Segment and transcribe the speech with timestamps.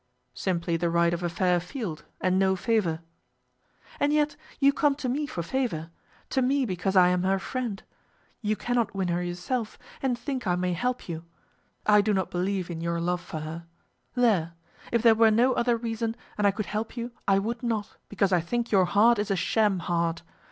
[0.33, 3.01] "Simply the right of a fair field, and no favour."
[3.99, 5.91] "And yet you come to me for favour,
[6.31, 7.83] to me, because I am her friend.
[8.41, 11.25] You cannot win her yourself, and think I may help you!
[11.85, 13.67] I do not believe in your love for her.
[14.15, 14.53] There!
[14.91, 18.33] If there were no other reason, and I could help you, I would not, because
[18.33, 20.23] I think your heart is a sham heart.